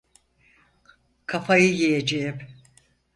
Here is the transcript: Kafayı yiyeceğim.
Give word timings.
Kafayı 1.25 1.69
yiyeceğim. 1.73 2.39